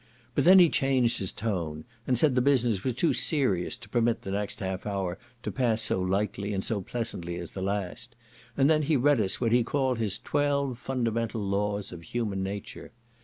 But 0.33 0.45
then 0.45 0.57
he 0.57 0.67
changed 0.67 1.19
his 1.19 1.31
tone, 1.31 1.85
and 2.07 2.17
said 2.17 2.33
the 2.33 2.41
business 2.41 2.83
was 2.83 2.95
too 2.95 3.13
serious 3.13 3.77
to 3.77 3.87
permit 3.87 4.23
the 4.23 4.31
next 4.31 4.59
half 4.59 4.87
hour 4.87 5.19
to 5.43 5.51
pass 5.51 5.79
so 5.83 6.01
lightly 6.01 6.55
and 6.55 6.63
so 6.63 6.81
pleasantly 6.81 7.35
as 7.35 7.51
the 7.51 7.61
last; 7.61 8.15
and 8.57 8.67
then 8.67 8.81
he 8.81 8.97
read 8.97 9.21
us 9.21 9.39
what 9.39 9.51
he 9.51 9.63
called 9.63 9.99
his 9.99 10.17
twelve 10.17 10.79
fundamental 10.79 11.39
laws 11.41 11.91
of 11.91 12.01
human 12.01 12.41
nature. 12.41 12.93